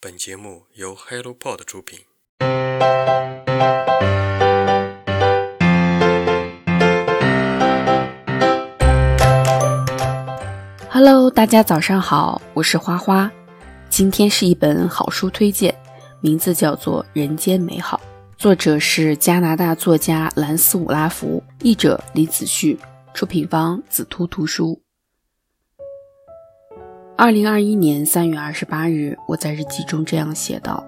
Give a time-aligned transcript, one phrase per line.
[0.00, 1.98] 本节目由 HelloPod 出品。
[10.88, 13.28] Hello，大家早上好，我是花花。
[13.90, 15.74] 今天是一本好书推荐，
[16.20, 18.00] 名字叫做《人间美好》，
[18.40, 22.78] 作者是加拿大作家兰斯伍拉福，译者李子旭，
[23.14, 24.80] 出品方紫图图书。
[27.20, 30.86] 二零二一年三月二十八日，我在日记中这样写道：“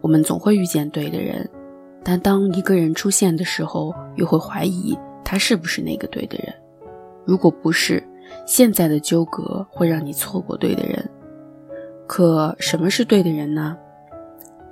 [0.00, 1.50] 我们总会遇见对的人，
[2.04, 6.54] 但当一个人出现的时候，又会怀疑他是不是那个对的人。
[7.24, 8.00] 如果不是，
[8.46, 11.04] 现在的纠葛会让你错过对的人。
[12.06, 13.76] 可什么是对的人呢？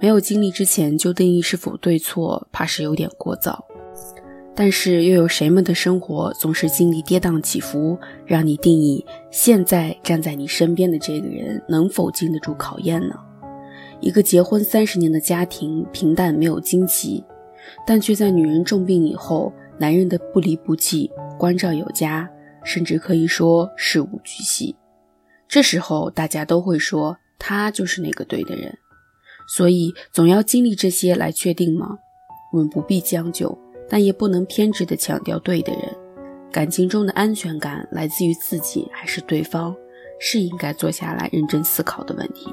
[0.00, 3.66] 没有经历之前就定义是否对错，怕是有点过早。”
[4.56, 13.14] 但是又有谁们的生活总是经历跌宕起伏，让你定义现在站在你身边的这个人能否经得住考验呢？
[14.00, 17.24] 一个结婚三十年的家庭平淡没有惊奇，
[17.84, 22.30] 但却在女人重病以后，男人的不离不弃、关照有加，
[22.62, 24.76] 甚至可以说事无巨细。
[25.48, 28.76] 这时候大家都会说他就是那个对的人，
[29.48, 31.98] 所以总要经历这些来确定吗？
[32.52, 33.58] 我们不必将就。
[33.88, 35.82] 但也不能偏执地强调对的人，
[36.50, 39.74] 感情中的安全感来自于自己还是对方，
[40.18, 42.52] 是应该坐下来认真思考的问题。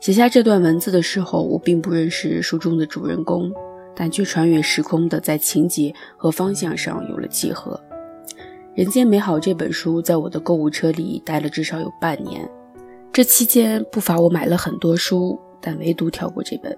[0.00, 3.52] 写下这段文字的时候，我并不认识书中的主人公，
[3.94, 7.78] 但却穿越时空的在情节和方向上有了契合。
[8.74, 12.48] 《人间美好》这本书在我的购物车里待了至少有半年，
[13.12, 16.74] 这期间不乏我买了很多书，但唯独跳过这本。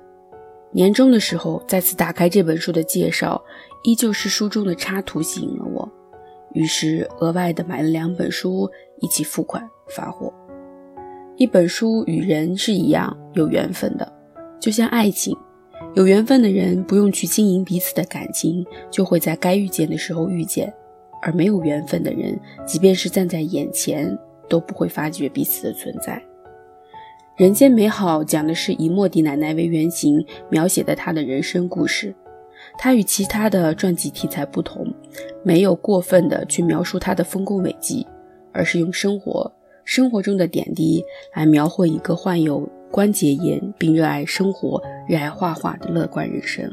[0.72, 3.42] 年终的时候，再次打开这本书的介绍，
[3.82, 5.86] 依旧是书中的插图吸引了我，
[6.54, 10.32] 于是额外的买了两本书一起付款发货。
[11.36, 14.12] 一本书与人是一样有缘分的，
[14.58, 15.36] 就像爱情，
[15.94, 20.66] 有缘分的人不用去经营彼此的感情，就会在该遇见的时候遇见；
[21.20, 24.16] 而没有缘分的人，即便是站在眼前，
[24.48, 26.22] 都不会发觉彼此的存在。
[27.36, 32.14] 人间美好讲的是以莫迪奶奶为原型描写的她的人生故事。
[32.76, 34.86] 她与其他的传记题材不同，
[35.42, 38.06] 没有过分的去描述她的丰功伟绩，
[38.52, 39.50] 而是用生活
[39.82, 41.02] 生活中的点滴
[41.34, 46.70] 来描绘一个患有关节炎并热爱生活、热爱画画的乐观人生。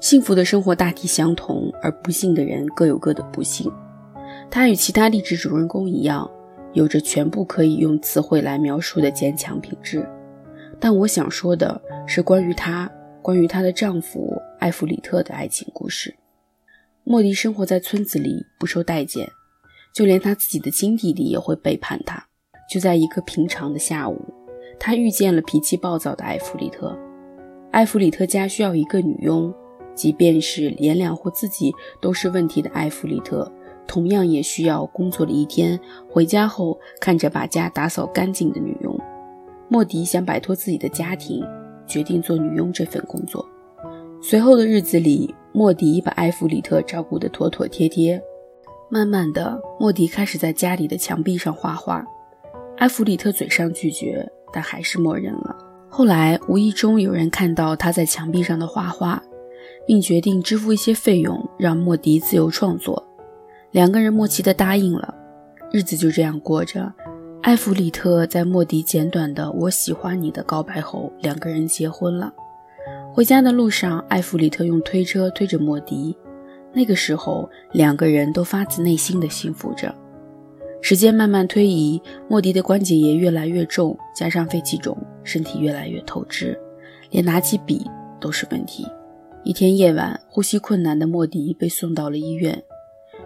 [0.00, 3.72] 幸福的生活大体相同，而不幸的人各有各的不幸。
[4.50, 6.28] 她与其他励志主人公一样。
[6.76, 10.06] 有着全部可以用词汇来描述的坚强品质，
[10.78, 12.86] 但我想说的是关于她，
[13.22, 16.14] 关于她的丈夫艾弗里特的爱情故事。
[17.02, 19.26] 莫迪生活在村子里，不受待见，
[19.94, 22.22] 就连他自己的亲弟弟也会背叛他。
[22.70, 24.20] 就在一个平常的下午，
[24.78, 26.94] 他遇见了脾气暴躁的艾弗里特。
[27.70, 29.50] 艾弗里特家需要一个女佣，
[29.94, 31.72] 即便是连养活自己
[32.02, 33.50] 都是问题的艾弗里特。
[33.86, 38.98] 同样也需要工作了一天，回家后看着把家打扫干净的女佣，
[39.68, 41.44] 莫迪想摆脱自己的家庭，
[41.86, 43.46] 决定做女佣这份工作。
[44.20, 48.20] 随后的日子里，莫迪把艾弗里特照顾得妥妥帖帖。
[48.88, 52.04] 慢慢的，莫迪开始在家里的墙壁上画画，
[52.76, 55.56] 艾弗里特嘴上拒绝，但还是默认了。
[55.88, 59.22] 后来无意中有人看到他在墙壁上的画画，
[59.86, 63.02] 并决定支付一些费用，让莫迪自由创作。
[63.76, 65.14] 两个人默契地答应了，
[65.70, 66.90] 日子就这样过着。
[67.42, 72.32] 艾弗里特在莫迪简短的“我喜欢你”的告白后，两个人结婚了。
[73.12, 76.16] 回家的路上，艾弗里特用推车推着莫迪。
[76.72, 79.94] 那个时候，两个人都发自内心的幸福着。
[80.80, 82.00] 时间慢慢推移，
[82.30, 86.58] 莫迪的关节炎越来越重，加上肺气肿，身体越来越透支，
[87.10, 87.86] 连拿起笔
[88.18, 88.86] 都是问题。
[89.44, 92.64] 一天夜晚，呼吸困难的莫迪被送到了医院。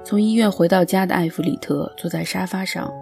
[0.03, 2.93] 从医院回到家的艾弗里特坐在沙发上，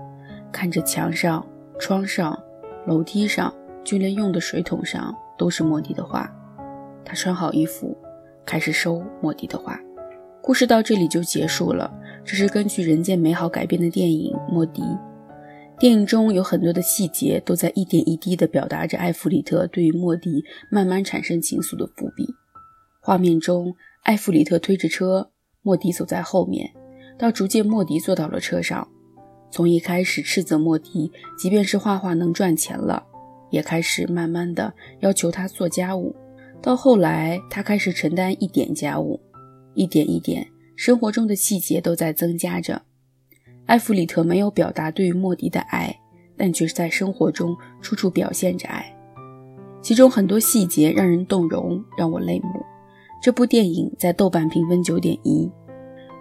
[0.52, 1.46] 看着墙上、
[1.78, 2.38] 窗上、
[2.86, 3.54] 楼梯上，
[3.84, 6.30] 就连用的水桶上都是莫迪的画。
[7.04, 7.96] 他穿好衣服，
[8.44, 9.80] 开始收莫迪的画。
[10.42, 11.90] 故事到这里就结束了。
[12.24, 14.82] 这是根据《人间美好》改编的电影《莫迪》。
[15.78, 22.26] 电影中有很多的细节都在一点一滴地表达着艾弗里特对于莫迪慢慢产生情愫的伏笔。
[23.00, 25.30] 画面中，艾弗里特推着车，
[25.62, 26.70] 莫迪走在后面。
[27.18, 28.86] 到逐渐，莫迪坐到了车上。
[29.50, 33.02] 从一开始斥责莫迪，即便是画画能赚钱了，
[33.50, 36.14] 也开始慢慢的要求他做家务。
[36.62, 39.20] 到后来，他开始承担一点家务，
[39.74, 42.82] 一点一点，生活中的细节都在增加着。
[43.66, 45.98] 艾弗里特没有表达对于莫迪的爱，
[46.36, 48.94] 但却是在生活中处处表现着爱。
[49.80, 52.64] 其中很多细节让人动容，让我泪目。
[53.22, 55.50] 这部电影在豆瓣评分九点一。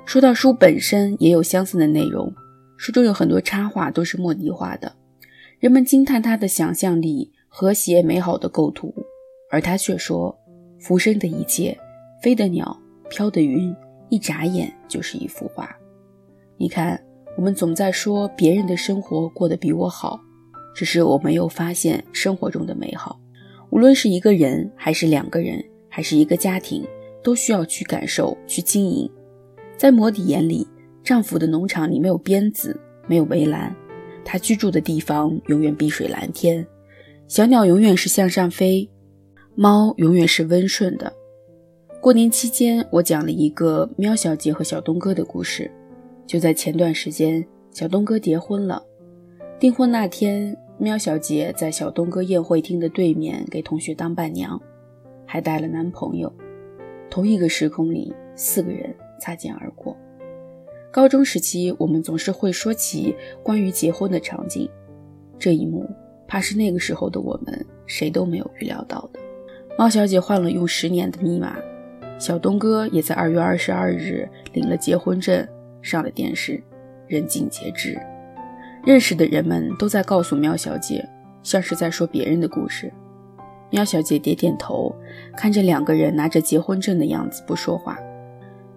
[0.08, 2.34] 说到书本身，也有相似的内容。
[2.78, 4.90] 书中有很多插画都是莫迪画的，
[5.60, 8.96] 人们惊叹他的想象力、和谐美好的构图，
[9.52, 10.34] 而他却说
[10.80, 11.78] ：“浮生的一切，
[12.24, 13.76] 飞的鸟，飘的云，
[14.08, 15.70] 一眨眼就是一幅画。”
[16.56, 16.98] 你看，
[17.36, 20.18] 我们总在说别人的生活过得比我好，
[20.74, 23.20] 只是我没有发现生活中的美好。
[23.72, 26.88] 无论是一个人，还是两个人，还是一个家庭，
[27.22, 29.12] 都需要去感受、去经营。
[29.78, 30.68] 在摩迪眼里，
[31.04, 32.78] 丈夫的农场里没有鞭子，
[33.08, 33.74] 没有围栏，
[34.26, 36.66] 他居住的地方永远碧水蓝天，
[37.28, 38.90] 小鸟永远是向上飞，
[39.54, 41.14] 猫永远是温顺的。
[42.02, 45.70] 过年期间，我讲了一个喵小姐和小东哥的故事。
[46.26, 48.84] 就在前段时间，小东哥结婚了。
[49.60, 54.62] 订婚那天，喵小姐在小东哥宴会厅的对面给同学当伴娘，
[55.26, 56.32] 还带了男朋友。
[57.10, 59.96] 同一个时空里，四个人擦肩而过。
[60.92, 64.70] 高中时期，我们总是会说起关于结婚的场景，
[65.38, 65.88] 这一幕
[66.28, 69.20] 怕是那个时候的我们谁都没有预料到的。
[69.78, 71.56] 猫小姐换了用十年的密码，
[72.18, 75.48] 小东哥也在二月二十二日领了结婚证。
[75.80, 76.62] 上了电视，
[77.08, 77.98] 人尽皆知。
[78.84, 81.08] 认识的人们都在告诉喵小姐，
[81.44, 82.92] 像是在说别人的故事。
[83.70, 84.94] 喵小姐点点头，
[85.38, 87.98] 看着两个人拿着结婚证的样子不说话。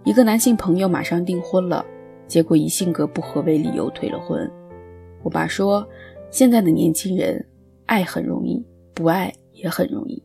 [0.03, 1.85] 一个男性朋友马上订婚了，
[2.27, 4.51] 结果以性格不合为理由退了婚。
[5.23, 5.87] 我爸说，
[6.31, 7.45] 现在的年轻人
[7.85, 8.65] 爱很容易，
[8.95, 10.23] 不爱也很容易。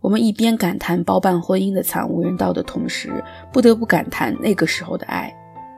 [0.00, 3.22] 我们一边感叹包办婚姻的惨无人道的同时，
[3.52, 5.32] 不得不感叹那个时候的爱。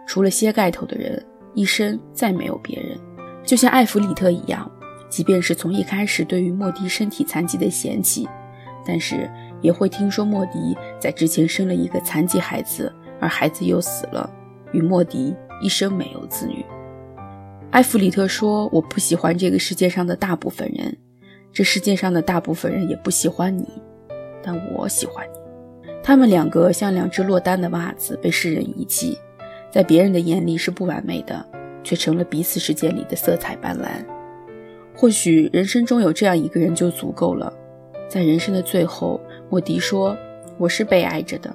[0.07, 1.23] 除了掀盖头的人，
[1.53, 2.99] 一生再没有别人。
[3.45, 4.71] 就像艾弗里特一样，
[5.11, 8.27] 即便是从一开始对于莫迪身体残疾的嫌弃，
[8.87, 9.31] 但是
[9.61, 14.29] 也会听说莫迪在之前生了一个残疾孩子，而孩子又死了，
[14.73, 15.33] 与莫迪
[15.63, 16.65] 一生没有子女。
[17.71, 20.95] 埃弗里特说：“我不喜欢这个世界上的大部分人，
[21.53, 23.69] 这世界上的大部分人也不喜欢你，
[24.43, 25.39] 但我喜欢你。”
[26.03, 29.17] 他们两个像两只落单的袜子，被世人遗弃。
[29.71, 31.47] 在别人的眼里是不完美的，
[31.85, 34.05] 却成了彼此世界里的色彩斑斓。
[34.95, 37.51] 或许人生中有这样一个人就足够了。
[38.09, 39.19] 在人生的最后，
[39.49, 40.15] 莫迪说
[40.59, 41.55] ：“我是被爱着的。”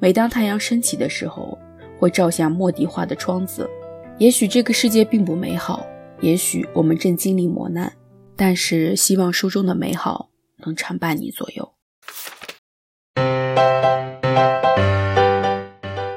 [0.00, 1.58] 每当太阳升起的时候，
[1.98, 3.68] 会照向莫迪画的窗子。
[4.18, 5.84] 也许这个世界并不美好，
[6.20, 7.92] 也许我们正经历磨难，
[8.36, 10.28] 但是希望书中的美好
[10.64, 11.68] 能常伴你左右。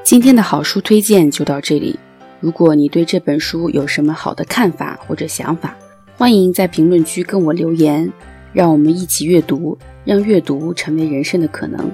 [0.04, 1.98] 今天的好书推荐就到这里。
[2.38, 5.76] 如果你对这本书有什么好的看法或者想法，
[6.16, 8.12] 欢迎在评论区跟我留言，
[8.52, 11.90] 让我们一起阅读，让阅读成为人生的可能。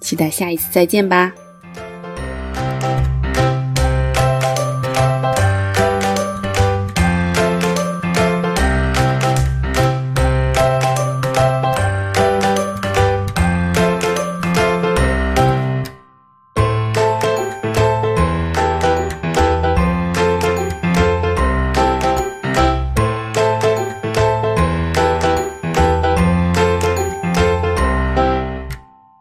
[0.00, 1.32] 期待下一次再见吧。